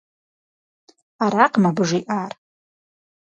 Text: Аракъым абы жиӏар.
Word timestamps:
Аракъым 1.23 1.65
абы 1.69 1.83
жиӏар. 1.89 2.31